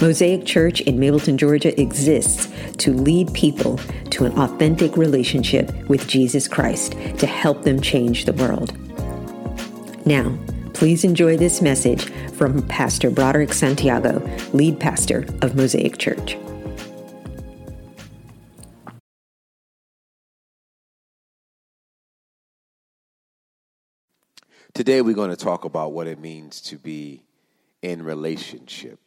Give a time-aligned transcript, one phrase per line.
[0.00, 3.78] Mosaic Church in Mableton, Georgia exists to lead people
[4.10, 8.72] to an authentic relationship with Jesus Christ to help them change the world.
[10.06, 10.38] Now,
[10.72, 16.38] please enjoy this message from Pastor Broderick Santiago, lead pastor of Mosaic Church.
[24.74, 27.24] Today, we're going to talk about what it means to be
[27.82, 29.00] in relationship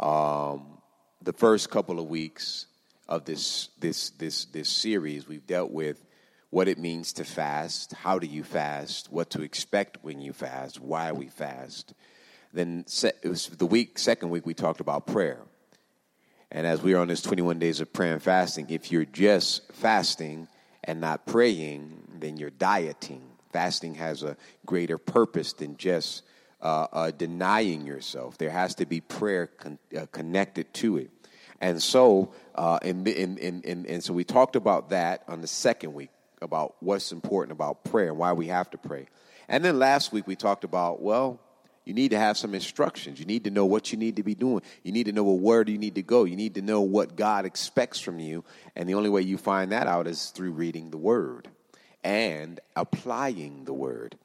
[0.00, 0.78] um,
[1.22, 2.66] the first couple of weeks
[3.08, 6.04] of this this this this series, we've dealt with
[6.50, 10.80] what it means to fast, how do you fast, what to expect when you fast,
[10.80, 11.92] why we fast.
[12.52, 15.40] Then it was the week, second week, we talked about prayer.
[16.50, 19.70] And as we are on this 21 days of prayer and fasting, if you're just
[19.72, 20.48] fasting
[20.84, 23.22] and not praying, then you're dieting.
[23.52, 26.22] Fasting has a greater purpose than just
[26.60, 28.38] uh, uh, denying yourself.
[28.38, 31.10] There has to be prayer con- uh, connected to it.
[31.60, 36.10] And so, uh, and, and, and, so we talked about that on the second week
[36.40, 39.06] about what's important about prayer and why we have to pray.
[39.48, 41.40] And then last week we talked about, well,
[41.84, 43.18] you need to have some instructions.
[43.18, 44.62] You need to know what you need to be doing.
[44.84, 46.24] You need to know where do you need to go.
[46.24, 48.44] You need to know what God expects from you.
[48.76, 51.48] And the only way you find that out is through reading the Word
[52.04, 54.16] and applying the Word.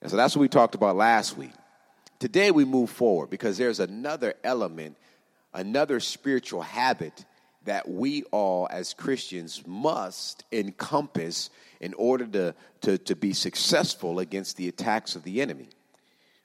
[0.00, 1.52] And so that's what we talked about last week.
[2.20, 4.98] Today we move forward because there's another element,
[5.54, 7.24] another spiritual habit
[7.64, 11.48] that we all as Christians must encompass
[11.80, 15.70] in order to, to, to be successful against the attacks of the enemy.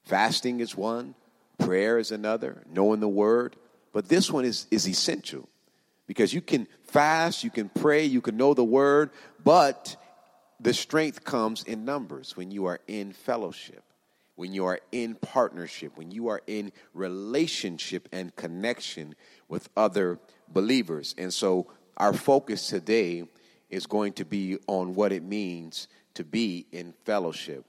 [0.06, 1.14] Fasting is one,
[1.58, 3.58] prayer is another, knowing the word.
[3.92, 5.50] But this one is, is essential
[6.08, 9.10] because you can fast, you can pray, you can know the word,
[9.44, 9.98] but
[10.62, 13.85] the strength comes in numbers when you are in fellowship
[14.36, 19.16] when you are in partnership, when you are in relationship and connection
[19.48, 20.20] with other
[20.50, 21.16] believers.
[21.18, 23.24] And so our focus today
[23.70, 27.66] is going to be on what it means to be in fellowship.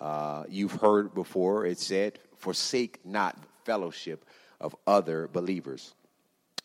[0.00, 4.24] Uh, you've heard before it said, forsake not fellowship
[4.60, 5.94] of other believers.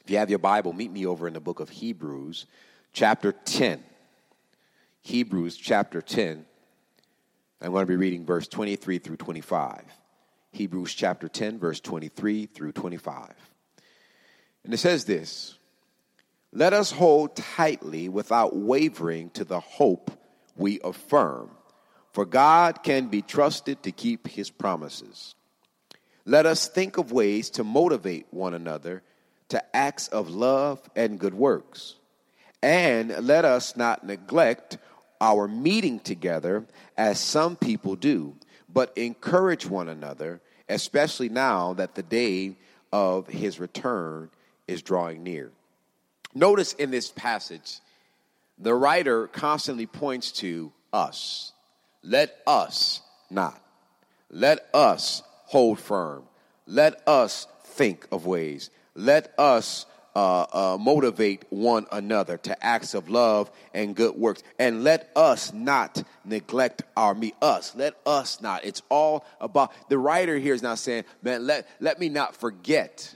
[0.04, 2.46] If you have your Bible, meet me over in the book of Hebrews,
[2.94, 3.84] chapter 10.
[5.02, 6.46] Hebrews, chapter 10
[7.62, 9.84] I'm going to be reading verse 23 through 25.
[10.52, 13.34] Hebrews chapter 10, verse 23 through 25.
[14.64, 15.58] And it says this
[16.54, 20.12] Let us hold tightly without wavering to the hope
[20.56, 21.50] we affirm,
[22.14, 25.36] for God can be trusted to keep his promises.
[26.26, 29.04] Let us think of ways to motivate one another
[29.50, 31.96] to acts of love and good works.
[32.62, 34.78] And let us not neglect
[35.22, 36.66] our meeting together
[36.98, 38.36] as some people do,
[38.72, 42.56] but encourage one another, especially now that the day
[42.92, 44.30] of his return
[44.68, 45.52] is drawing near.
[46.34, 47.80] Notice in this passage,
[48.58, 51.54] the writer constantly points to us.
[52.04, 53.62] Let us not.
[54.30, 56.24] Let us hold firm.
[56.68, 58.70] Let us think of ways.
[58.96, 59.86] Let us
[60.16, 64.44] uh, uh, motivate one another to acts of love and good works.
[64.58, 67.34] And let us not neglect our me.
[67.42, 67.76] Us.
[67.76, 68.66] Let us not.
[68.66, 73.16] It's all about the writer here is not saying, man, let, let me not forget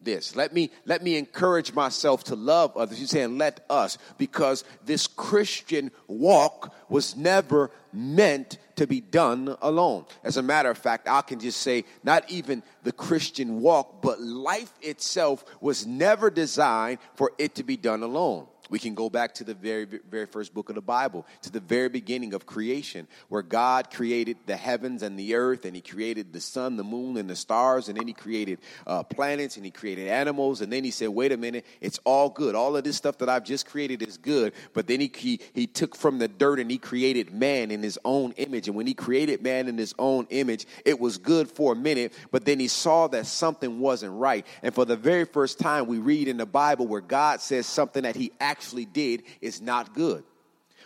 [0.00, 0.36] this.
[0.36, 2.98] Let me let me encourage myself to love others.
[2.98, 10.04] He's saying, let us, because this Christian walk was never meant to be done alone.
[10.22, 14.20] As a matter of fact, I can just say not even the Christian walk, but
[14.20, 18.46] life itself was never designed for it to be done alone.
[18.70, 21.60] We can go back to the very, very first book of the Bible, to the
[21.60, 26.32] very beginning of creation, where God created the heavens and the earth, and He created
[26.32, 29.70] the sun, the moon, and the stars, and then He created uh, planets, and He
[29.70, 32.54] created animals, and then He said, "Wait a minute, it's all good.
[32.54, 35.66] All of this stuff that I've just created is good." But then He He, he
[35.66, 38.94] took from the dirt and He created man in His own image, and when He
[38.94, 42.68] created man in His own image, it was good for a minute, but then He
[42.68, 46.46] saw that something wasn't right, and for the very first time, we read in the
[46.46, 50.22] Bible where God says something that He actually actually did is not good.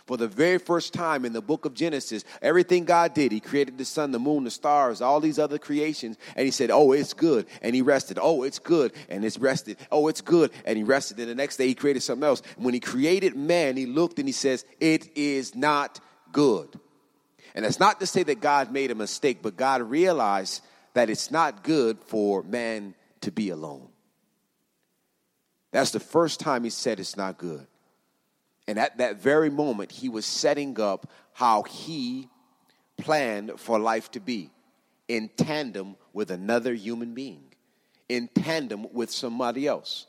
[0.07, 3.77] for the very first time in the book of Genesis, everything God did, He created
[3.77, 7.13] the sun, the moon, the stars, all these other creations, and He said, Oh, it's
[7.13, 7.45] good.
[7.61, 8.17] And He rested.
[8.19, 8.91] Oh, it's good.
[9.07, 9.77] And it's rested.
[9.91, 10.49] Oh, it's good.
[10.65, 11.19] And He rested.
[11.19, 12.41] And the next day He created something else.
[12.57, 15.99] When He created man, He looked and He says, It is not
[16.31, 16.69] good.
[17.53, 20.63] And that's not to say that God made a mistake, but God realized
[20.95, 23.89] that it's not good for man to be alone.
[25.71, 27.65] That's the first time he said it's not good.
[28.67, 32.27] And at that very moment, he was setting up how he
[32.97, 34.51] planned for life to be
[35.07, 37.43] in tandem with another human being,
[38.07, 40.05] in tandem with somebody else.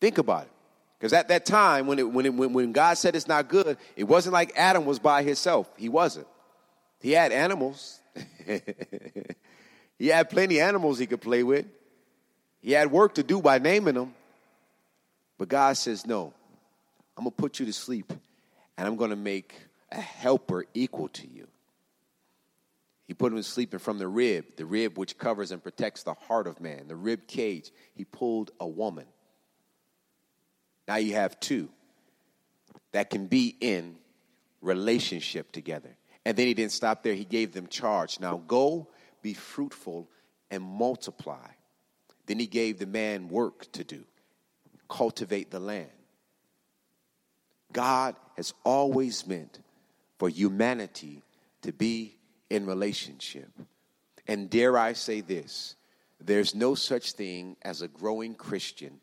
[0.00, 0.50] Think about it.
[0.98, 4.04] Because at that time, when, it, when, it, when God said it's not good, it
[4.04, 5.68] wasn't like Adam was by himself.
[5.76, 6.26] He wasn't.
[7.00, 8.00] He had animals.
[9.98, 11.66] he had plenty of animals he could play with.
[12.60, 14.14] He had work to do by naming them.
[15.38, 16.32] But God says, No,
[17.16, 18.12] I'm going to put you to sleep
[18.76, 19.54] and I'm going to make
[19.92, 21.46] a helper equal to you.
[23.06, 26.02] He put him to sleep and from the rib, the rib which covers and protects
[26.02, 29.06] the heart of man, the rib cage, he pulled a woman.
[30.88, 31.68] Now you have two
[32.92, 33.96] that can be in
[34.60, 35.96] relationship together.
[36.24, 38.18] And then he didn't stop there, he gave them charge.
[38.18, 38.88] Now go,
[39.22, 40.08] be fruitful,
[40.50, 41.46] and multiply.
[42.26, 44.04] Then he gave the man work to do
[44.88, 45.90] cultivate the land.
[47.72, 49.60] God has always meant
[50.18, 51.22] for humanity
[51.62, 52.16] to be
[52.48, 53.50] in relationship.
[54.26, 55.76] And dare I say this
[56.20, 59.00] there's no such thing as a growing Christian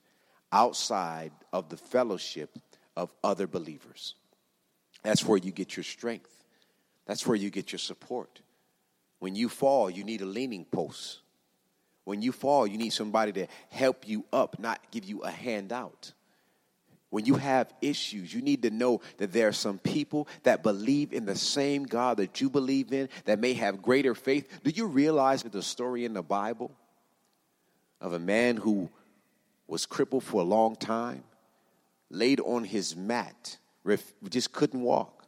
[0.52, 2.58] outside of the fellowship
[2.96, 4.16] of other believers.
[5.04, 6.44] That's where you get your strength,
[7.06, 8.42] that's where you get your support.
[9.20, 11.20] When you fall, you need a leaning post.
[12.06, 16.14] When you fall, you need somebody to help you up, not give you a handout.
[17.10, 21.14] When you have issues, you need to know that there are some people that believe
[21.14, 24.50] in the same God that you believe in, that may have greater faith.
[24.64, 26.72] Do you realize that the story in the Bible
[28.02, 28.90] of a man who
[29.68, 31.24] was crippled for a long time,
[32.10, 33.58] laid on his mat,
[34.28, 35.26] just couldn't walk?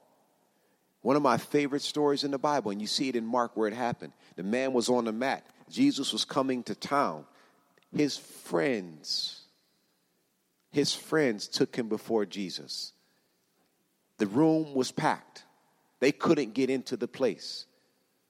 [1.03, 3.67] One of my favorite stories in the Bible, and you see it in Mark where
[3.67, 4.11] it happened.
[4.37, 5.45] The man was on the mat.
[5.69, 7.25] Jesus was coming to town.
[7.95, 9.41] His friends,
[10.71, 12.93] his friends took him before Jesus.
[14.17, 15.43] The room was packed.
[15.99, 17.65] They couldn't get into the place.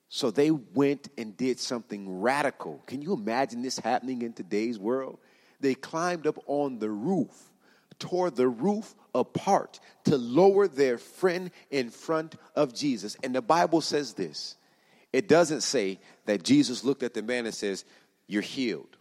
[0.10, 2.82] So they went and did something radical.
[2.88, 5.20] Can you imagine this happening in today's world?
[5.60, 7.52] They climbed up on the roof,
[8.00, 13.18] tore the roof apart to lower their friend in front of Jesus.
[13.24, 14.56] And the Bible says this
[15.16, 17.86] it doesn't say that Jesus looked at the man and says,
[18.28, 18.98] You're healed.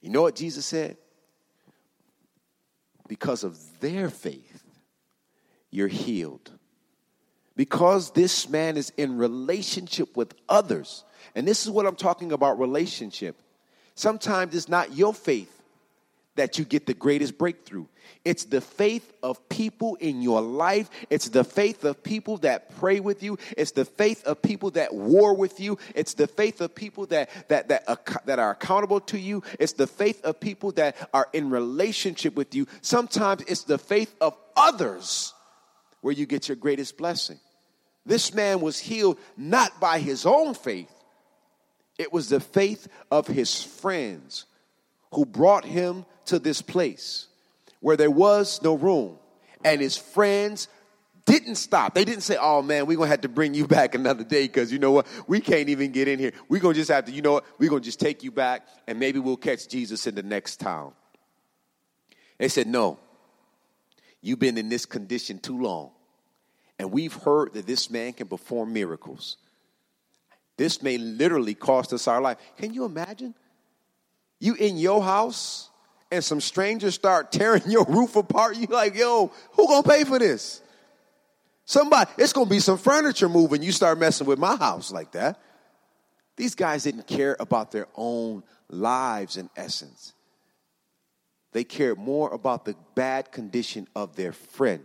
[0.00, 0.96] You know what Jesus said?
[3.08, 4.62] Because of their faith,
[5.68, 6.52] you're healed.
[7.56, 11.04] Because this man is in relationship with others.
[11.34, 13.42] And this is what I'm talking about relationship.
[13.96, 15.51] Sometimes it's not your faith
[16.34, 17.86] that you get the greatest breakthrough.
[18.24, 20.88] It's the faith of people in your life.
[21.10, 23.38] It's the faith of people that pray with you.
[23.56, 25.78] It's the faith of people that war with you.
[25.94, 29.42] It's the faith of people that that that, that are accountable to you.
[29.58, 32.66] It's the faith of people that are in relationship with you.
[32.80, 35.34] Sometimes it's the faith of others
[36.00, 37.38] where you get your greatest blessing.
[38.06, 40.90] This man was healed not by his own faith.
[41.98, 44.46] It was the faith of his friends
[45.12, 47.26] who brought him to this place
[47.80, 49.18] where there was no room.
[49.64, 50.68] And his friends
[51.24, 51.94] didn't stop.
[51.94, 54.42] They didn't say, oh man, we're going to have to bring you back another day
[54.42, 55.06] because you know what?
[55.28, 56.32] We can't even get in here.
[56.48, 57.44] We're going to just have to, you know what?
[57.58, 60.58] We're going to just take you back and maybe we'll catch Jesus in the next
[60.58, 60.92] town.
[62.38, 62.98] They said, no,
[64.20, 65.90] you've been in this condition too long.
[66.78, 69.36] And we've heard that this man can perform miracles.
[70.56, 72.38] This may literally cost us our life.
[72.56, 73.34] Can you imagine?
[74.42, 75.70] You in your house
[76.10, 80.18] and some strangers start tearing your roof apart, you like, yo, who gonna pay for
[80.18, 80.60] this?
[81.64, 83.62] Somebody, it's gonna be some furniture moving.
[83.62, 85.40] You start messing with my house like that.
[86.36, 90.12] These guys didn't care about their own lives in essence.
[91.52, 94.82] They cared more about the bad condition of their friend.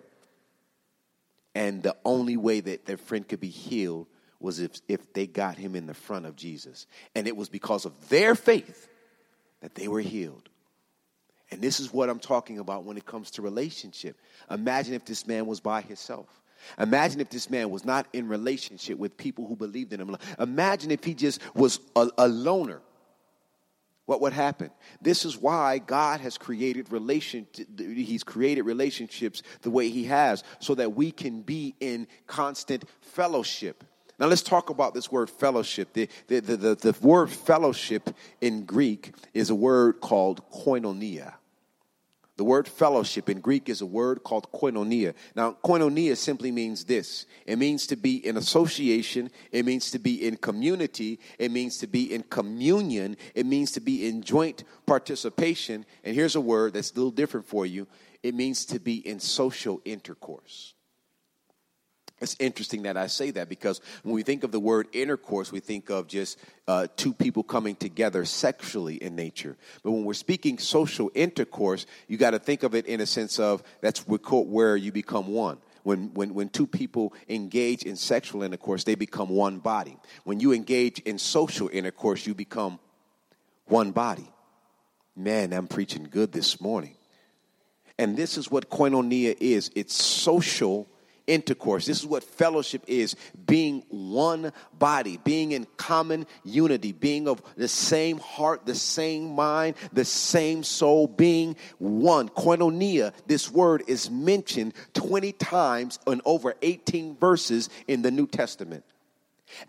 [1.55, 4.05] And the only way that their friend could be healed
[4.39, 6.85] was if, if they got him in the front of Jesus.
[7.15, 8.87] And it was because of their faith
[9.61, 10.49] that they were healed.
[11.51, 14.17] And this is what I'm talking about when it comes to relationship.
[14.51, 16.27] Imagine if this man was by himself.
[16.79, 20.17] Imagine if this man was not in relationship with people who believed in him.
[20.39, 22.81] Imagine if he just was a, a loner.
[24.07, 24.71] what would happen.
[25.01, 27.45] This is why God has created relation
[27.77, 33.83] he's created relationships the way he has so that we can be in constant fellowship.
[34.19, 35.93] Now let's talk about this word fellowship.
[35.93, 38.09] The, the, the, the, the word fellowship
[38.41, 41.33] in Greek is a word called koinonia.
[42.37, 45.15] The word fellowship in Greek is a word called koinonia.
[45.35, 50.27] Now, koinonia simply means this it means to be in association, it means to be
[50.27, 55.85] in community, it means to be in communion, it means to be in joint participation.
[56.03, 57.87] And here's a word that's a little different for you
[58.23, 60.73] it means to be in social intercourse.
[62.19, 65.59] It's interesting that I say that because when we think of the word intercourse, we
[65.59, 69.55] think of just uh, two people coming together sexually in nature.
[69.83, 73.39] But when we're speaking social intercourse, you got to think of it in a sense
[73.39, 75.59] of that's where you become one.
[75.83, 79.97] When, when, when two people engage in sexual intercourse, they become one body.
[80.23, 82.79] When you engage in social intercourse, you become
[83.67, 84.29] one body.
[85.15, 86.95] Man, I'm preaching good this morning.
[87.97, 90.87] And this is what koinonia is it's social
[91.27, 91.85] intercourse.
[91.85, 93.15] This is what fellowship is
[93.45, 99.75] being one body, being in common unity, being of the same heart, the same mind,
[99.93, 102.29] the same soul, being one.
[102.29, 108.83] Koinonia, this word is mentioned 20 times in over 18 verses in the New Testament.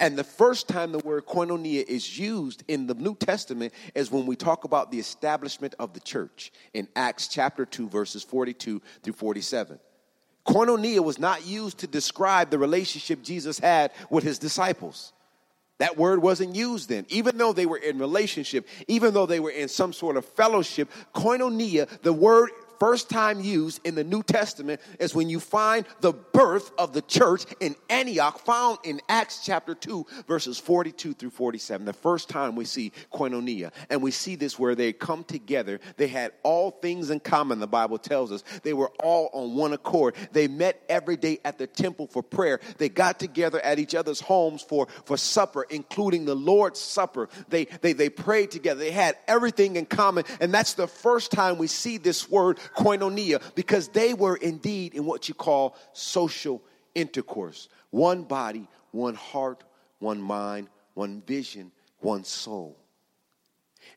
[0.00, 4.26] And the first time the word koinonia is used in the New Testament is when
[4.26, 9.12] we talk about the establishment of the church in Acts chapter 2, verses 42 through
[9.12, 9.78] 47.
[10.48, 15.12] Koinonia was not used to describe the relationship Jesus had with his disciples.
[15.76, 17.04] That word wasn't used then.
[17.10, 20.90] Even though they were in relationship, even though they were in some sort of fellowship,
[21.14, 26.12] koinonia, the word first time used in the New Testament is when you find the
[26.12, 31.86] birth of the church in Antioch, found in Acts chapter 2, verses 42 through 47.
[31.86, 33.72] The first time we see koinonia.
[33.90, 35.80] And we see this where they come together.
[35.96, 38.42] They had all things in common, the Bible tells us.
[38.62, 40.14] They were all on one accord.
[40.32, 42.60] They met every day at the temple for prayer.
[42.78, 47.28] They got together at each other's homes for, for supper, including the Lord's Supper.
[47.48, 48.80] They, they, they prayed together.
[48.80, 50.24] They had everything in common.
[50.40, 55.04] And that's the first time we see this word koinonia, because they were indeed in
[55.04, 56.62] what you call social
[56.94, 57.68] intercourse.
[57.90, 59.64] One body, one heart,
[59.98, 62.76] one mind, one vision, one soul.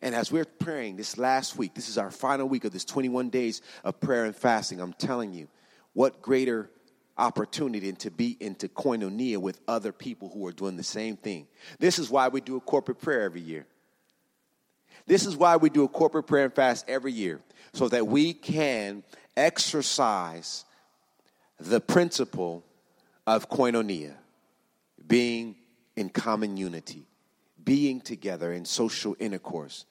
[0.02, 3.30] And as we're praying this last week, this is our final week of this 21
[3.30, 4.80] days of prayer and fasting.
[4.80, 5.48] I'm telling you,
[5.94, 6.70] what greater
[7.18, 11.48] opportunity to be into koinonia with other people who are doing the same thing.
[11.80, 13.68] This is why we do a corporate prayer every year.
[15.12, 17.42] This is why we do a corporate prayer and fast every year,
[17.74, 19.04] so that we can
[19.36, 20.64] exercise
[21.60, 22.64] the principle
[23.28, 24.14] of koinonia,
[25.06, 25.58] being
[25.98, 27.04] in common unity,
[27.62, 29.84] being together in social intercourse.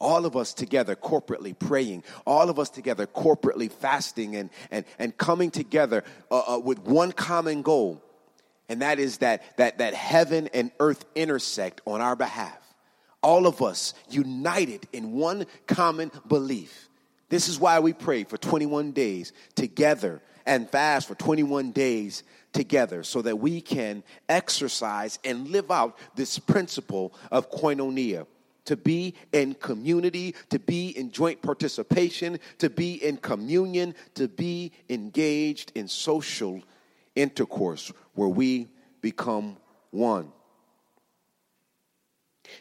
[0.00, 5.16] All of us together corporately praying, all of us together corporately fasting and, and, and
[5.16, 6.02] coming together
[6.32, 8.02] uh, uh, with one common goal,
[8.68, 12.63] and that is that, that, that heaven and earth intersect on our behalf
[13.24, 16.88] all of us united in one common belief.
[17.30, 23.02] This is why we pray for 21 days together and fast for 21 days together
[23.02, 28.26] so that we can exercise and live out this principle of koinonia
[28.66, 34.70] to be in community, to be in joint participation, to be in communion, to be
[34.88, 36.62] engaged in social
[37.14, 38.68] intercourse where we
[39.00, 39.56] become
[39.90, 40.30] one.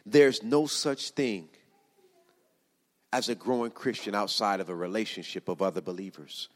[0.05, 1.49] There's no such thing
[3.11, 6.49] as a growing Christian outside of a relationship of other believers.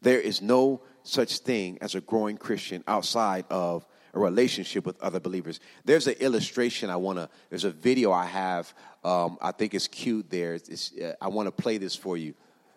[0.00, 5.20] There is no such thing as a growing Christian outside of a relationship with other
[5.20, 5.60] believers.
[5.84, 8.72] There's an illustration I want to, there's a video I have,
[9.04, 10.54] um, I think it's cute there.
[10.54, 12.34] It's, uh, I want to play this for you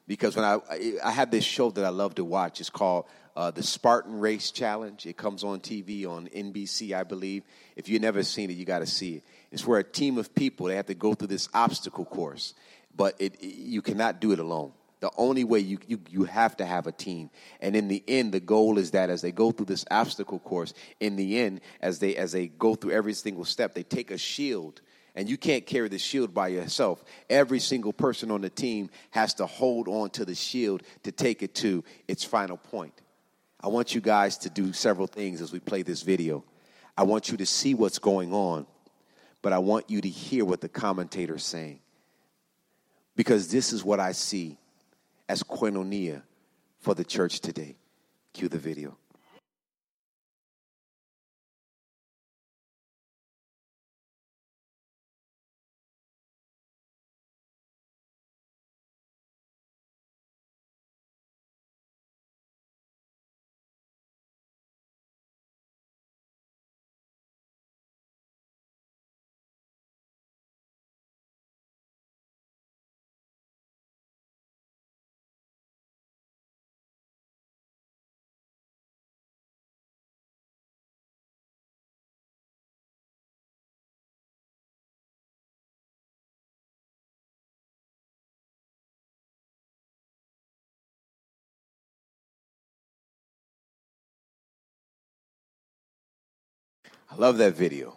[0.08, 0.60] because when I,
[1.04, 4.51] I have this show that I love to watch, it's called uh, the Spartan Race
[4.51, 5.06] Challenge.
[5.06, 7.44] It comes on TV on NBC, I believe.
[7.75, 9.24] If you've never seen it, you got to see it.
[9.52, 12.54] It's where a team of people they have to go through this obstacle course,
[12.96, 14.74] but it, you cannot do it alone.
[15.02, 17.30] The only way you, you you have to have a team,
[17.62, 20.74] and in the end, the goal is that as they go through this obstacle course,
[21.00, 24.18] in the end, as they as they go through every single step, they take a
[24.18, 24.82] shield
[25.16, 27.04] and you can't carry the shield by yourself.
[27.30, 31.42] Every single person on the team has to hold on to the shield to take
[31.42, 32.94] it to its final point.
[33.62, 36.44] I want you guys to do several things as we play this video.
[36.98, 38.68] I want you to see what's going on
[39.46, 41.80] but I want you to hear what the commentator is saying.
[43.16, 44.58] Because this is what I see
[45.30, 46.24] as koinonia
[46.80, 47.75] for the church today.
[48.34, 48.98] Cue the video.
[97.15, 97.95] I love that video.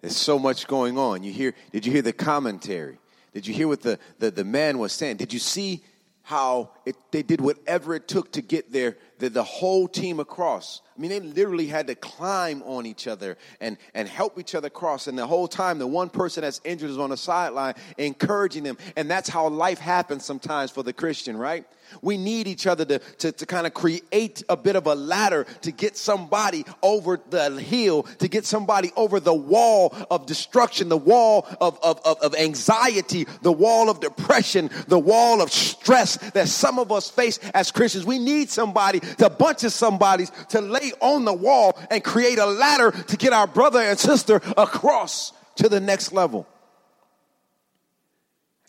[0.00, 1.24] There's so much going on.
[1.24, 2.98] You hear, did you hear the commentary?
[3.34, 5.16] Did you hear what the, the, the man was saying?
[5.16, 5.82] Did you see
[6.22, 10.82] how it, they did whatever it took to get their, the, the whole team across?
[10.96, 14.68] I mean, they literally had to climb on each other and, and help each other
[14.68, 15.06] cross.
[15.06, 18.76] And the whole time, the one person that's injured is on the sideline encouraging them.
[18.96, 21.64] And that's how life happens sometimes for the Christian, right?
[22.02, 25.46] We need each other to, to, to kind of create a bit of a ladder
[25.62, 30.96] to get somebody over the hill, to get somebody over the wall of destruction, the
[30.96, 36.48] wall of, of, of, of anxiety, the wall of depression, the wall of stress that
[36.48, 38.06] some of us face as Christians.
[38.06, 42.46] We need somebody, a bunch of somebodies to lay on the wall and create a
[42.46, 46.46] ladder to get our brother and sister across to the next level.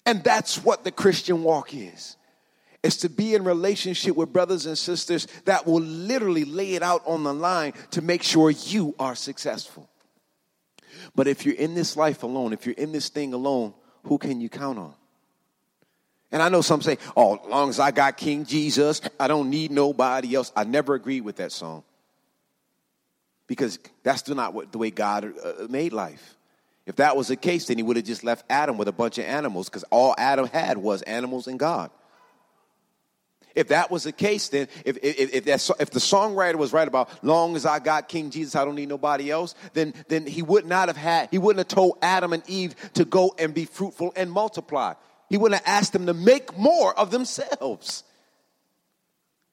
[0.05, 2.17] And that's what the Christian walk is
[2.83, 7.03] is to be in relationship with brothers and sisters that will literally lay it out
[7.05, 9.87] on the line to make sure you are successful.
[11.15, 14.41] But if you're in this life alone, if you're in this thing alone, who can
[14.41, 14.93] you count on?
[16.31, 19.49] And I know some say, oh, as long as I got King Jesus, I don't
[19.49, 20.51] need nobody else.
[20.55, 21.83] I never agreed with that song
[23.47, 26.37] because that's not what, the way God uh, made life.
[26.85, 29.17] If that was the case, then he would have just left Adam with a bunch
[29.17, 31.91] of animals because all Adam had was animals and God.
[33.53, 36.87] If that was the case, then if, if, if, that, if the songwriter was right
[36.87, 40.41] about long as I got King Jesus, I don't need nobody else, then, then he
[40.41, 43.65] would not have had, he wouldn't have told Adam and Eve to go and be
[43.65, 44.93] fruitful and multiply.
[45.31, 48.03] He wouldn't have asked them to make more of themselves.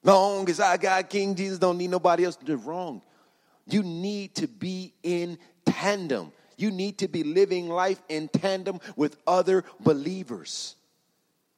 [0.03, 2.35] Long as I got King Jesus, don't need nobody else.
[2.35, 3.01] to do wrong.
[3.65, 6.33] You need to be in tandem.
[6.57, 10.75] You need to be living life in tandem with other believers.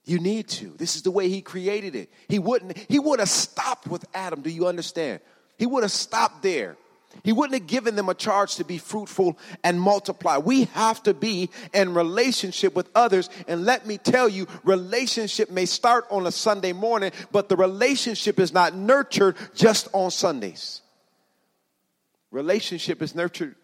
[0.06, 0.67] You need to.
[0.78, 2.12] This is the way he created it.
[2.28, 4.43] He wouldn't, he would have stopped with Adam.
[4.43, 5.22] Do you understand?
[5.58, 6.78] He would have stopped there.
[7.24, 10.38] He wouldn't have given them a charge to be fruitful and multiply.
[10.38, 13.30] We have to be in relationship with others.
[13.47, 18.39] And let me tell you, relationship may start on a Sunday morning, but the relationship
[18.39, 20.82] is not nurtured just on Sundays.
[22.32, 23.56] Relationship is nurtured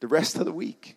[0.00, 0.96] the rest of the week.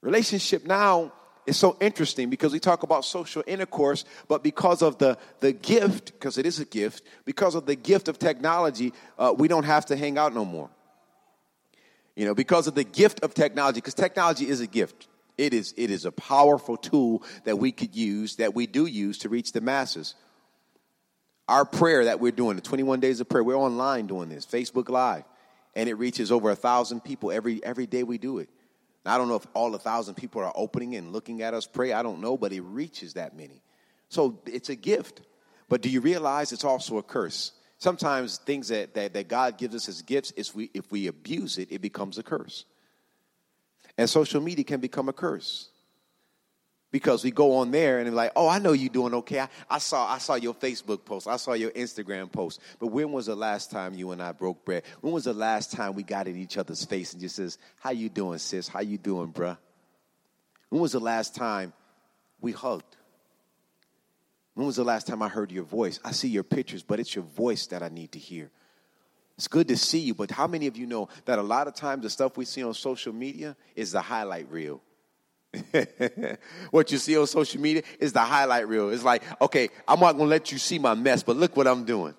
[0.00, 1.12] Relationship now
[1.46, 6.12] it's so interesting because we talk about social intercourse, but because of the, the gift,
[6.12, 9.86] because it is a gift, because of the gift of technology, uh, we don't have
[9.86, 10.70] to hang out no more.
[12.14, 15.08] You know, because of the gift of technology, because technology is a gift.
[15.38, 19.18] It is, it is a powerful tool that we could use, that we do use
[19.18, 20.14] to reach the masses.
[21.48, 24.88] Our prayer that we're doing, the 21 days of prayer, we're online doing this, Facebook
[24.88, 25.24] Live,
[25.74, 28.48] and it reaches over a thousand people every, every day we do it.
[29.04, 31.92] I don't know if all a thousand people are opening and looking at us pray.
[31.92, 33.62] I don't know, but it reaches that many.
[34.08, 35.22] So it's a gift.
[35.68, 37.52] But do you realize it's also a curse?
[37.78, 41.58] Sometimes things that, that, that God gives us as gifts, if we, if we abuse
[41.58, 42.64] it, it becomes a curse.
[43.98, 45.71] And social media can become a curse
[46.92, 49.40] because we go on there and like, oh, I know you're doing okay.
[49.40, 51.26] I, I, saw I saw your Facebook post.
[51.26, 52.60] I saw your Instagram post.
[52.78, 54.84] But when was the last time you and I broke bread?
[55.00, 57.90] When was the last time we got in each other's face and just says, how
[57.90, 58.68] you doing, sis?
[58.68, 59.56] How you doing, bruh?
[60.68, 61.72] When was the last time
[62.40, 62.96] we hugged?
[64.54, 65.98] When was the last time I heard your voice?
[66.04, 68.50] I see your pictures, but it's your voice that I need to hear.
[69.38, 71.74] It's good to see you, but how many of you know that a lot of
[71.74, 74.82] times the stuff we see on social media is the highlight reel?
[76.70, 78.90] what you see on social media is the highlight reel.
[78.90, 81.84] It's like, okay, I'm not gonna let you see my mess, but look what I'm
[81.84, 82.14] doing.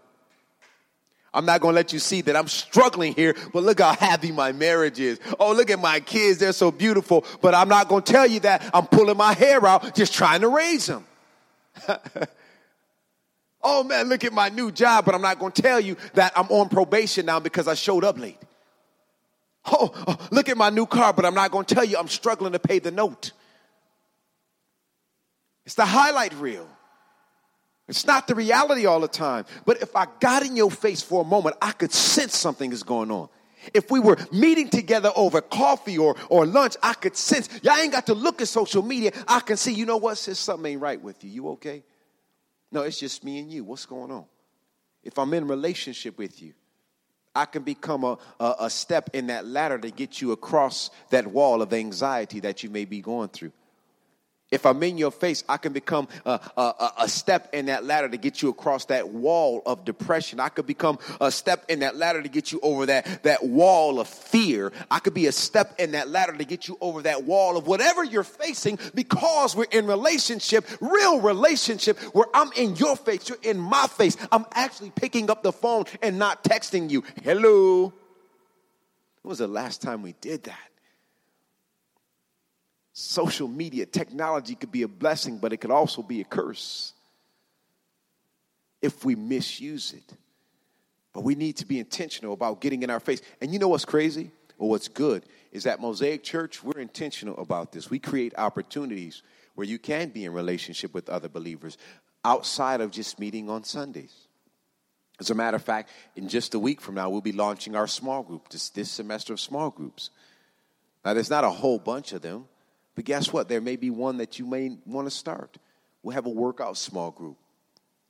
[1.34, 4.52] I'm not gonna let you see that I'm struggling here, but look how happy my
[4.52, 5.19] marriage is.
[5.39, 8.69] Oh, look at my kids, they're so beautiful, but I'm not gonna tell you that
[8.74, 11.06] I'm pulling my hair out just trying to raise them.
[13.63, 16.48] oh man, look at my new job, but I'm not gonna tell you that I'm
[16.50, 18.38] on probation now because I showed up late.
[19.65, 22.10] Oh, oh, look at my new car, but I'm not going to tell you I'm
[22.10, 23.32] struggling to pay the note.
[25.65, 26.67] It's the highlight reel.
[27.88, 29.45] It's not the reality all the time.
[29.65, 32.84] But if I got in your face for a moment, I could sense something is
[32.84, 33.30] going on.
[33.73, 37.93] If we were meeting together over coffee or, or lunch, I could sense, y'all ain't
[37.93, 39.12] got to look at social media.
[39.28, 41.30] I can see, you know what, sis, something ain't right with you.
[41.30, 41.84] You okay?
[42.71, 43.63] No, it's just me and you.
[43.63, 44.26] What's going on?
[45.04, 46.54] If I'm in relationship with you,
[47.36, 51.26] I can become a, a, a, step in that ladder to get you across that
[51.28, 53.52] wall of anxiety that you may be going through.
[54.53, 58.07] If I'm in your face, I can become a, a, a, step in that ladder
[58.07, 60.39] to get you across that wall of depression.
[60.39, 63.99] I could become a step in that ladder to get you over that, that wall
[63.99, 64.71] of fear.
[64.91, 67.65] I could be a step in that ladder to get you over that wall of
[67.65, 73.39] whatever you're facing because we're in relationship, real relationship, where I'm in your face, you're
[73.41, 74.17] in my face.
[74.31, 77.03] I'm actually picking up the phone and not texting you.
[77.23, 77.91] Hello.
[79.23, 80.72] When was the last time we did that?
[82.93, 86.93] Social media, technology could be a blessing, but it could also be a curse
[88.82, 90.17] if we misuse it.
[91.12, 93.21] But we need to be intentional about getting in our face.
[93.41, 94.32] And you know what's crazy?
[94.58, 97.89] Or what's good is that Mosaic Church, we're intentional about this.
[97.89, 99.23] We create opportunities
[99.56, 101.77] where you can be in relationship with other believers
[102.23, 104.27] outside of just meeting on Sundays.
[105.19, 107.88] As a matter of fact, in just a week from now, we'll be launching our
[107.88, 110.10] small group, this, this semester of small groups.
[111.06, 112.45] Now, there's not a whole bunch of them,
[112.95, 113.49] but guess what?
[113.49, 115.58] There may be one that you may want to start.
[116.01, 117.38] We'll have a workout small group.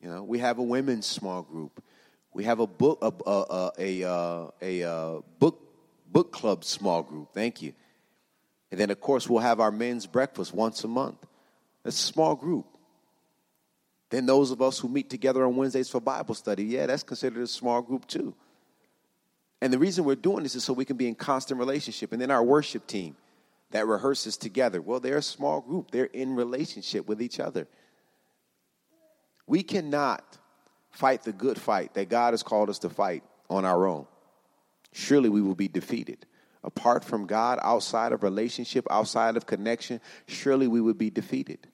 [0.01, 1.81] You know, we have a women's small group.
[2.33, 5.61] We have a book a, a, a, a book
[6.11, 7.29] book club small group.
[7.33, 7.73] Thank you.
[8.71, 11.25] And then of course we'll have our men's breakfast once a month.
[11.83, 12.65] That's a small group.
[14.09, 17.41] Then those of us who meet together on Wednesdays for Bible study, yeah, that's considered
[17.41, 18.33] a small group too.
[19.61, 22.11] And the reason we're doing this is so we can be in constant relationship.
[22.11, 23.15] And then our worship team
[23.73, 24.81] that rehearses together.
[24.81, 27.67] Well, they're a small group, they're in relationship with each other.
[29.45, 30.37] We cannot
[30.91, 34.05] fight the good fight that God has called us to fight on our own.
[34.93, 36.25] Surely we will be defeated.
[36.63, 41.67] Apart from God, outside of relationship, outside of connection, surely we would be defeated.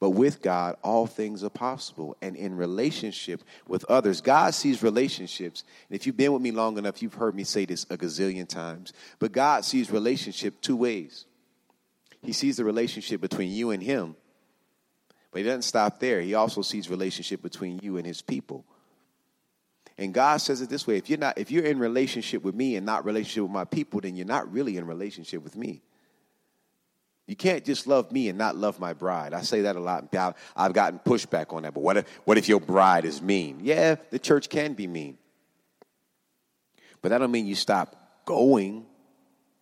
[0.00, 2.16] But with God, all things are possible.
[2.22, 5.62] And in relationship with others, God sees relationships.
[5.88, 8.48] And if you've been with me long enough, you've heard me say this a gazillion
[8.48, 8.94] times.
[9.18, 11.26] But God sees relationship two ways.
[12.22, 14.16] He sees the relationship between you and Him,
[15.30, 16.20] but He doesn't stop there.
[16.20, 18.64] He also sees relationship between you and His people.
[19.96, 22.76] And God says it this way: if you're not, if you're in relationship with me
[22.76, 25.82] and not relationship with my people, then you're not really in relationship with me.
[27.30, 29.34] You can't just love me and not love my bride.
[29.34, 30.12] I say that a lot.
[30.56, 31.72] I've gotten pushback on that.
[31.72, 33.60] But what if, what if your bride is mean?
[33.62, 35.16] Yeah, the church can be mean.
[37.00, 38.84] But that don't mean you stop going.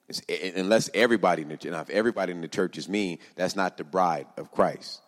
[0.09, 0.23] It's,
[0.57, 3.85] unless everybody in the now, if everybody in the church is mean, that's not the
[3.85, 5.03] bride of Christ.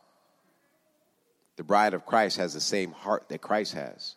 [1.57, 4.17] The bride of Christ has the same heart that Christ has.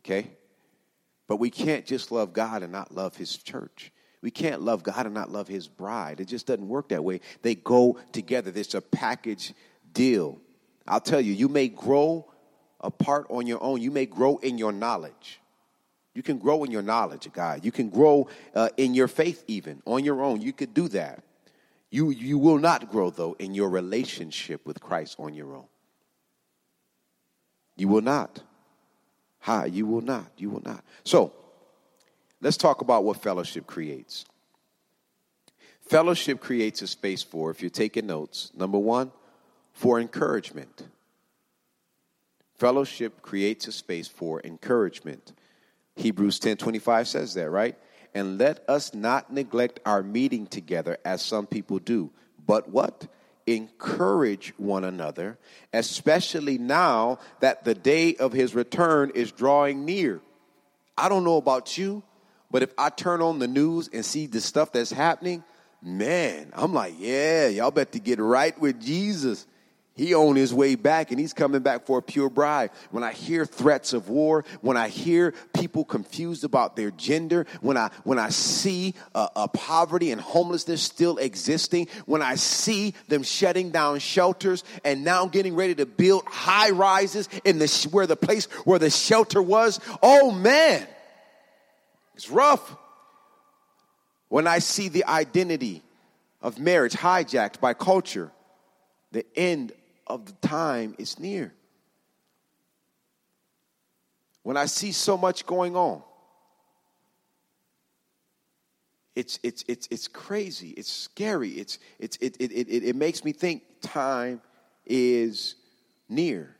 [0.00, 0.30] Okay?
[1.26, 3.92] But we can't just love God and not love his church.
[4.26, 6.18] We can't love God and not love his bride.
[6.18, 7.20] It just doesn't work that way.
[7.42, 8.50] They go together.
[8.52, 9.54] It's a package
[9.92, 10.40] deal.
[10.84, 12.26] I'll tell you, you may grow
[12.80, 13.80] apart on your own.
[13.80, 15.40] You may grow in your knowledge.
[16.12, 17.64] You can grow in your knowledge of God.
[17.64, 20.42] You can grow uh, in your faith even on your own.
[20.42, 21.22] You could do that.
[21.92, 25.68] You, you will not grow, though, in your relationship with Christ on your own.
[27.76, 28.42] You will not.
[29.42, 30.32] Hi, you will not.
[30.36, 30.82] You will not.
[31.04, 31.32] So,
[32.46, 34.24] Let's talk about what fellowship creates.
[35.88, 39.10] Fellowship creates a space for, if you're taking notes, number one,
[39.72, 40.86] for encouragement.
[42.56, 45.32] Fellowship creates a space for encouragement.
[45.96, 47.76] Hebrews 10 25 says that, right?
[48.14, 52.12] And let us not neglect our meeting together as some people do,
[52.46, 53.08] but what?
[53.48, 55.36] Encourage one another,
[55.72, 60.20] especially now that the day of his return is drawing near.
[60.96, 62.04] I don't know about you,
[62.50, 65.44] but if I turn on the news and see the stuff that's happening,
[65.82, 69.46] man, I'm like, yeah, y'all better get right with Jesus.
[69.96, 72.70] He on his way back and he's coming back for a pure bride.
[72.90, 77.78] When I hear threats of war, when I hear people confused about their gender, when
[77.78, 83.70] I when I see a poverty and homelessness still existing, when I see them shutting
[83.70, 88.44] down shelters and now getting ready to build high rises in the where the place
[88.64, 90.86] where the shelter was, oh man,
[92.16, 92.76] it's rough.
[94.28, 95.82] When I see the identity
[96.40, 98.32] of marriage hijacked by culture,
[99.12, 99.72] the end
[100.06, 101.52] of the time is near.
[104.42, 106.02] When I see so much going on,
[109.14, 110.70] it's, it's, it's, it's crazy.
[110.70, 111.50] It's scary.
[111.50, 114.40] It's, it's, it, it, it, it makes me think time
[114.84, 115.54] is
[116.08, 116.54] near.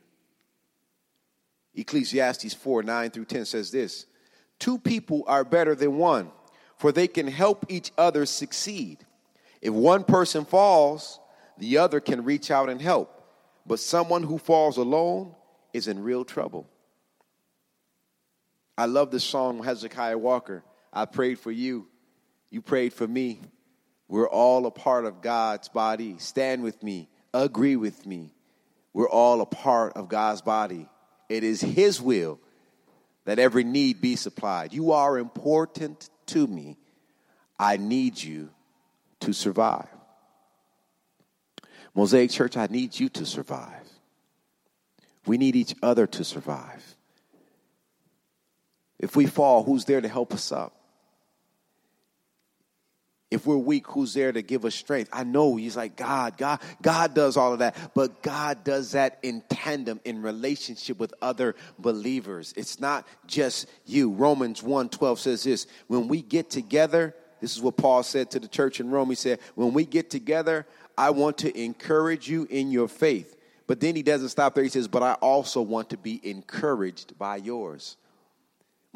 [1.75, 4.07] Ecclesiastes 4 9 through 10 says this
[4.59, 6.31] Two people are better than one,
[6.77, 9.05] for they can help each other succeed.
[9.61, 11.19] If one person falls,
[11.57, 13.13] the other can reach out and help.
[13.65, 15.35] But someone who falls alone
[15.73, 16.67] is in real trouble.
[18.77, 20.63] I love this song Hezekiah Walker.
[20.93, 21.87] I prayed for you.
[22.49, 23.41] You prayed for me.
[24.07, 26.15] We're all a part of God's body.
[26.19, 27.09] Stand with me.
[27.33, 28.33] agree with me.
[28.93, 30.87] We're all a part of God's body.
[31.27, 32.39] It is His will
[33.27, 34.71] that every need be supplied.
[34.71, 36.77] You are important to me.
[37.59, 38.49] I need you
[39.19, 39.89] to survive.
[41.93, 43.83] Mosaic Church, I need you to survive.
[45.25, 46.95] We need each other to survive.
[48.97, 50.76] If we fall, who's there to help us up?
[53.29, 55.09] If we're weak, who's there to give us strength?
[55.11, 59.19] I know he's like God, God, God does all of that, but God does that
[59.21, 62.53] in tandem in relationship with other believers.
[62.55, 64.11] It's not just you.
[64.11, 68.47] Romans 1:12 says this, when we get together, this is what Paul said to the
[68.47, 69.09] church in Rome.
[69.09, 70.65] He said, "When we get together,
[70.97, 73.35] I want to encourage you in your faith."
[73.67, 74.63] But then he doesn't stop there.
[74.63, 77.97] He says, "But I also want to be encouraged by yours."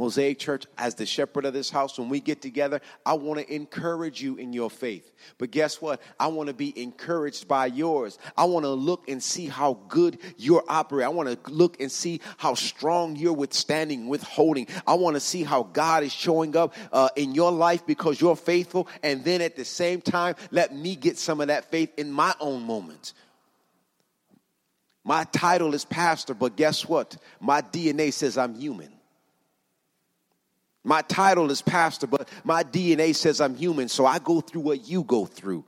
[0.02, 3.54] Mosaic Church, as the shepherd of this house, when we get together, I want to
[3.54, 5.12] encourage you in your faith.
[5.38, 6.02] But guess what?
[6.20, 8.18] I want to be encouraged by yours.
[8.36, 11.06] I want to look and see how good you're operating.
[11.06, 14.66] I want to look and see how strong you're withstanding, withholding.
[14.88, 18.36] I want to see how God is showing up uh, in your life because you're
[18.36, 18.88] faithful.
[19.04, 22.34] And then at the same time, let me get some of that faith in my
[22.40, 23.14] own moments.
[25.04, 27.18] My title is pastor, but guess what?
[27.40, 28.92] My DNA says I'm human.
[30.84, 34.88] My title is pastor, but my DNA says I'm human, so I go through what
[34.88, 35.63] you go through.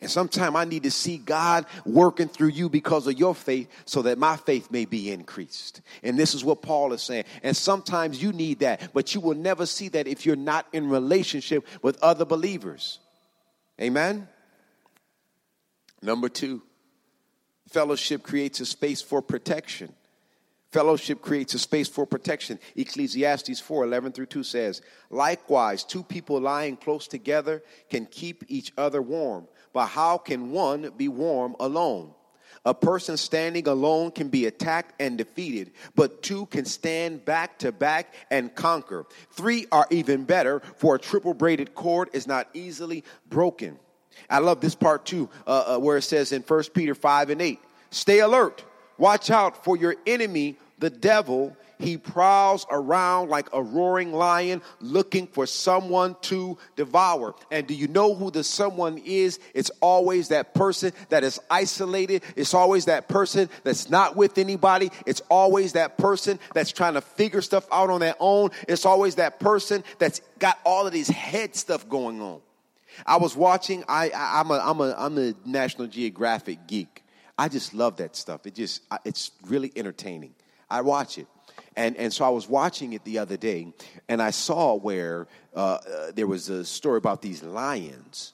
[0.00, 4.02] And sometimes I need to see God working through you because of your faith so
[4.02, 5.80] that my faith may be increased.
[6.02, 7.24] And this is what Paul is saying.
[7.42, 10.90] And sometimes you need that, but you will never see that if you're not in
[10.90, 12.98] relationship with other believers.
[13.80, 14.28] Amen?
[16.02, 16.62] Number two,
[17.70, 19.94] fellowship creates a space for protection.
[20.76, 22.58] Fellowship creates a space for protection.
[22.76, 28.74] Ecclesiastes 4 11 through 2 says, Likewise, two people lying close together can keep each
[28.76, 32.12] other warm, but how can one be warm alone?
[32.66, 37.72] A person standing alone can be attacked and defeated, but two can stand back to
[37.72, 39.06] back and conquer.
[39.30, 43.78] Three are even better, for a triple braided cord is not easily broken.
[44.28, 47.40] I love this part too, uh, uh, where it says in 1 Peter 5 and
[47.40, 47.60] 8,
[47.90, 48.62] Stay alert,
[48.98, 55.26] watch out for your enemy the devil, he prowls around like a roaring lion looking
[55.26, 57.34] for someone to devour.
[57.50, 59.38] And do you know who the someone is?
[59.54, 62.22] It's always that person that is isolated.
[62.34, 64.90] It's always that person that's not with anybody.
[65.04, 68.50] It's always that person that's trying to figure stuff out on their own.
[68.68, 72.40] It's always that person that's got all of these head stuff going on.
[73.04, 77.02] I was watching, I, I, am a, I'm, a, I'm a National Geographic geek.
[77.36, 78.46] I just love that stuff.
[78.46, 80.34] It just, it's really entertaining.
[80.68, 81.26] I watch it.
[81.76, 83.72] And, and so I was watching it the other day,
[84.08, 88.32] and I saw where uh, uh, there was a story about these lions,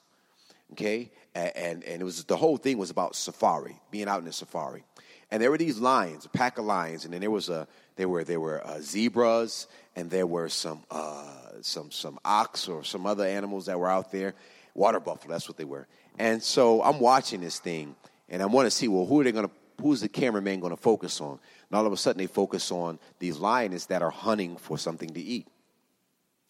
[0.71, 1.11] okay?
[1.35, 4.83] And, and it was the whole thing was about safari, being out in the safari.
[5.29, 8.07] And there were these lions, a pack of lions, and then there was a there
[8.07, 11.25] were there were uh, zebras, and there were some uh,
[11.61, 14.35] some some ox or some other animals that were out there,
[14.75, 15.33] water buffalo.
[15.33, 15.87] That's what they were.
[16.19, 17.95] And so I'm watching this thing,
[18.29, 20.75] and I want to see well who are they going to who's the cameraman going
[20.75, 21.39] to focus on?
[21.73, 25.09] And all of a sudden, they focus on these lions that are hunting for something
[25.09, 25.47] to eat.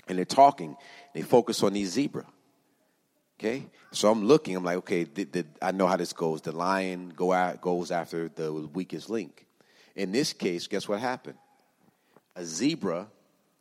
[0.09, 0.75] And they're talking.
[1.13, 2.25] They focus on these zebra.
[3.39, 3.67] Okay?
[3.93, 4.53] So I'm looking.
[4.57, 6.41] I'm like, okay, did, did, I know how this goes.
[6.41, 9.45] The lion go out, goes after the weakest link.
[9.95, 11.37] In this case, guess what happened?
[12.35, 13.07] A zebra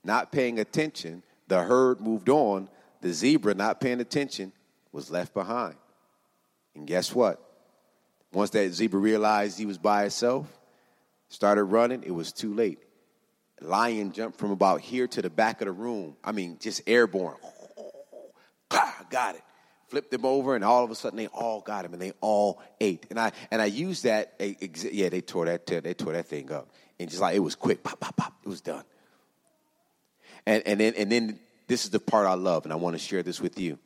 [0.03, 2.69] not paying attention, the herd moved on.
[3.03, 4.51] The zebra not paying attention
[4.91, 5.77] was left behind.
[6.75, 7.41] And guess what?
[8.33, 10.49] Once that zebra realized he was by himself,
[11.33, 12.79] started running, it was too late.
[13.61, 16.17] Lion jumped from about here to the back of the room.
[16.23, 17.37] I mean, just airborne.
[19.11, 19.43] Got it.
[19.89, 22.63] Flipped him over, and all of a sudden they all got him, and they all
[22.81, 23.07] ate.
[23.11, 24.33] And I and I used that.
[24.41, 25.67] Yeah, they tore that.
[25.67, 28.33] They tore that thing up, and just like it was quick, pop, pop, pop.
[28.43, 28.85] It was done.
[30.47, 32.99] And and then and then this is the part I love, and I want to
[32.99, 33.79] share this with you.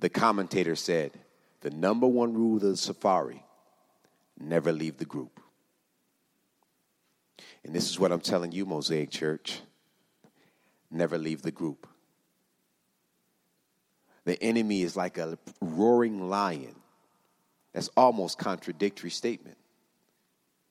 [0.00, 1.12] The commentator said,
[1.60, 3.44] the number one rule of the safari:
[4.40, 5.38] never leave the group.
[7.64, 9.60] And this is what I'm telling you, Mosaic Church
[10.90, 11.88] never leave the group.
[14.24, 16.74] The enemy is like a roaring lion.
[17.72, 19.56] That's almost contradictory statement.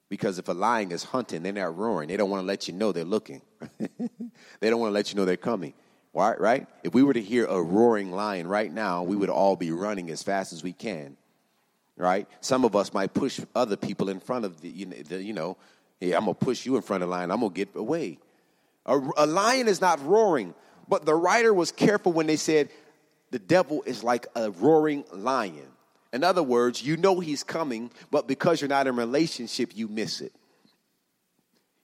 [0.09, 2.07] Because if a lion is hunting, they're not roaring.
[2.07, 3.41] They don't want to let you know they're looking.
[3.79, 5.73] they don't want to let you know they're coming.
[6.13, 6.39] Right?
[6.39, 6.67] Right?
[6.83, 10.09] If we were to hear a roaring lion right now, we would all be running
[10.11, 11.17] as fast as we can.
[11.97, 12.27] Right?
[12.41, 15.33] Some of us might push other people in front of the, you know, the, you
[15.33, 15.57] know
[16.03, 17.31] Hey, I'm going to push you in front of the lion.
[17.31, 18.19] I'm going to get away.
[18.85, 20.53] A, a lion is not roaring,
[20.89, 22.67] but the writer was careful when they said
[23.31, 25.65] the devil is like a roaring lion.
[26.11, 30.19] In other words, you know he's coming, but because you're not in relationship, you miss
[30.19, 30.33] it.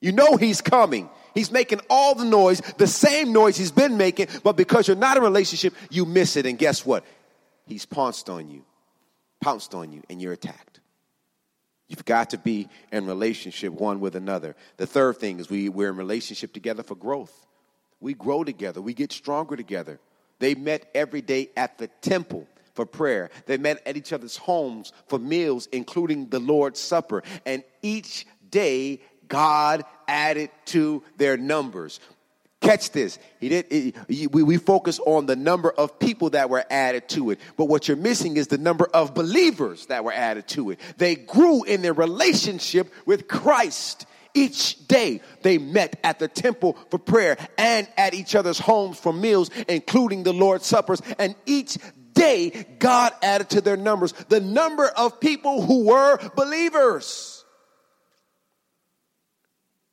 [0.02, 1.08] You know he's coming.
[1.32, 5.16] He's making all the noise, the same noise he's been making, but because you're not
[5.16, 6.44] in relationship, you miss it.
[6.44, 7.06] And guess what?
[7.64, 8.66] He's pounced on you,
[9.40, 10.79] pounced on you, and you're attacked.
[11.90, 14.54] You've got to be in relationship one with another.
[14.76, 17.46] The third thing is we, we're in relationship together for growth.
[17.98, 19.98] We grow together, we get stronger together.
[20.38, 23.30] They met every day at the temple for prayer.
[23.46, 27.24] They met at each other's homes for meals, including the Lord's Supper.
[27.44, 31.98] And each day God added to their numbers.
[32.60, 33.18] Catch this.
[33.38, 33.94] He did.
[34.06, 37.66] He, we, we focus on the number of people that were added to it, but
[37.66, 40.80] what you're missing is the number of believers that were added to it.
[40.98, 44.04] They grew in their relationship with Christ.
[44.34, 49.12] Each day they met at the temple for prayer and at each other's homes for
[49.12, 51.00] meals, including the Lord's suppers.
[51.18, 51.78] And each
[52.12, 57.39] day God added to their numbers the number of people who were believers.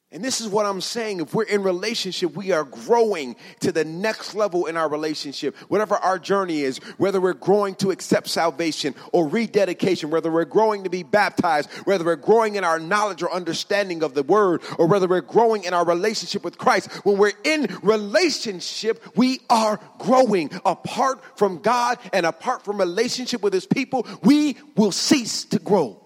[0.09, 1.19] And this is what I'm saying.
[1.19, 5.53] If we're in relationship, we are growing to the next level in our relationship.
[5.67, 10.85] Whatever our journey is, whether we're growing to accept salvation or rededication, whether we're growing
[10.85, 14.87] to be baptized, whether we're growing in our knowledge or understanding of the word, or
[14.87, 20.49] whether we're growing in our relationship with Christ, when we're in relationship, we are growing.
[20.65, 26.01] Apart from God and apart from relationship with his people, we will cease to grow.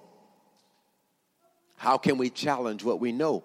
[1.77, 3.43] How can we challenge what we know?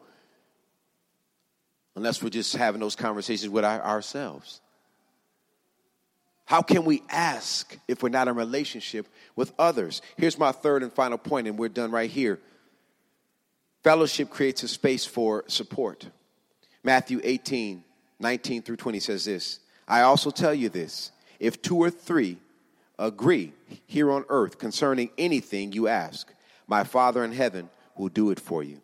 [1.96, 4.60] Unless we're just having those conversations with our, ourselves.
[6.44, 10.00] How can we ask if we're not in relationship with others?
[10.16, 12.38] Here's my third and final point, and we're done right here.
[13.82, 16.06] Fellowship creates a space for support.
[16.84, 17.82] Matthew 18,
[18.20, 22.38] 19 through 20 says this I also tell you this if two or three
[22.98, 23.52] agree
[23.86, 26.32] here on earth concerning anything you ask,
[26.66, 28.80] my Father in heaven will do it for you.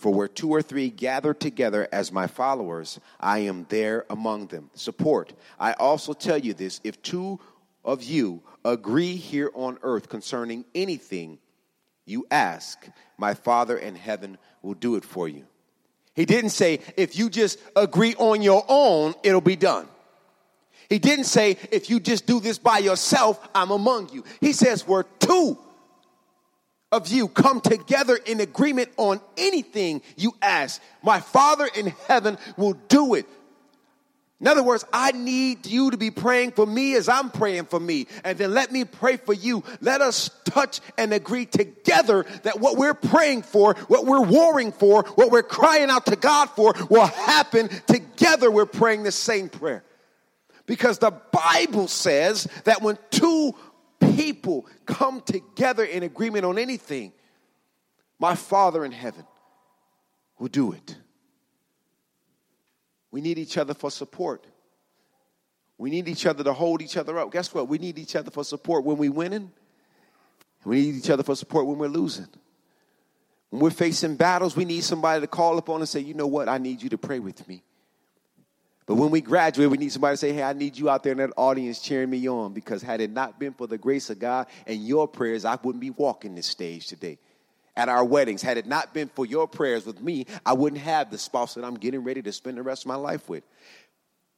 [0.00, 4.70] For where two or three gather together as my followers, I am there among them.
[4.72, 5.34] Support.
[5.58, 7.38] I also tell you this if two
[7.84, 11.38] of you agree here on earth concerning anything
[12.06, 15.44] you ask, my Father in heaven will do it for you.
[16.14, 19.86] He didn't say, if you just agree on your own, it'll be done.
[20.88, 24.24] He didn't say, if you just do this by yourself, I'm among you.
[24.40, 25.58] He says, where two
[26.92, 32.74] of you come together in agreement on anything you ask, my Father in heaven will
[32.88, 33.26] do it.
[34.40, 37.78] In other words, I need you to be praying for me as I'm praying for
[37.78, 38.06] me.
[38.24, 39.62] And then let me pray for you.
[39.82, 45.02] Let us touch and agree together that what we're praying for, what we're warring for,
[45.14, 48.50] what we're crying out to God for will happen together.
[48.50, 49.84] We're praying the same prayer.
[50.64, 53.54] Because the Bible says that when two
[54.00, 57.12] people come together in agreement on anything,
[58.18, 59.24] my Father in heaven
[60.38, 60.96] will do it.
[63.10, 64.46] We need each other for support.
[65.78, 67.32] We need each other to hold each other up.
[67.32, 67.68] Guess what?
[67.68, 69.50] We need each other for support when we're winning.
[70.64, 72.28] We need each other for support when we're losing.
[73.48, 76.48] When we're facing battles, we need somebody to call upon and say, you know what?
[76.48, 77.62] I need you to pray with me.
[78.90, 81.12] But when we graduate, we need somebody to say, Hey, I need you out there
[81.12, 84.18] in that audience cheering me on because had it not been for the grace of
[84.18, 87.16] God and your prayers, I wouldn't be walking this stage today.
[87.76, 91.08] At our weddings, had it not been for your prayers with me, I wouldn't have
[91.08, 93.44] the spouse that I'm getting ready to spend the rest of my life with.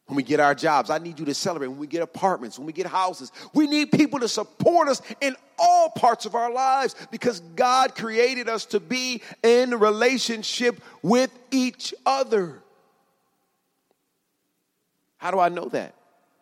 [0.05, 1.69] When we get our jobs, I need you to celebrate.
[1.69, 5.35] When we get apartments, when we get houses, we need people to support us in
[5.59, 11.95] all parts of our lives because God created us to be in relationship with each
[12.05, 12.62] other.
[15.23, 15.95] How do I know that?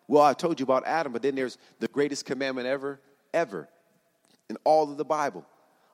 [0.07, 2.99] Well, I told you about Adam, but then there's the greatest commandment ever,
[3.31, 3.69] ever
[4.49, 5.45] in all of the Bible.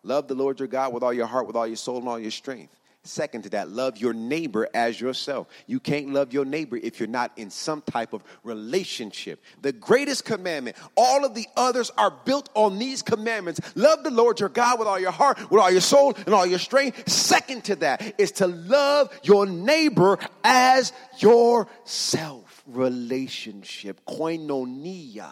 [0.04, 2.18] Love the Lord your God with all your heart, with all your soul, and all
[2.18, 2.74] your strength.
[3.04, 5.48] Second to that, love your neighbor as yourself.
[5.66, 9.44] You can't love your neighbor if you're not in some type of relationship.
[9.62, 13.60] The greatest commandment, all of the others are built on these commandments.
[13.76, 16.46] Love the Lord your God with all your heart, with all your soul, and all
[16.46, 17.10] your strength.
[17.10, 25.32] Second to that is to love your neighbor as yourself relationship, koinonia.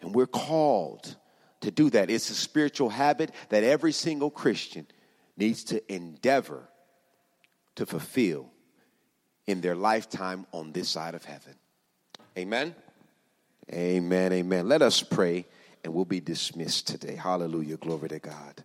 [0.00, 1.16] And we're called
[1.60, 2.10] to do that.
[2.10, 4.86] It's a spiritual habit that every single Christian
[5.36, 6.68] needs to endeavor
[7.76, 8.50] to fulfill
[9.46, 11.54] in their lifetime on this side of heaven.
[12.36, 12.74] Amen.
[13.72, 14.32] Amen.
[14.32, 14.68] Amen.
[14.68, 15.46] Let us pray
[15.84, 17.16] and we'll be dismissed today.
[17.16, 17.76] Hallelujah.
[17.76, 18.64] Glory to God.